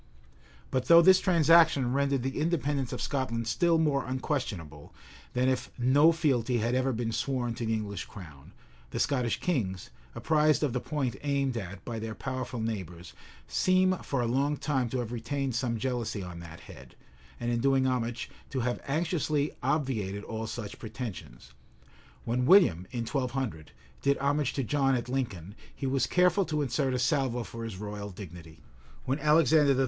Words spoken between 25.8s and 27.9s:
was careful to insert a salvo for his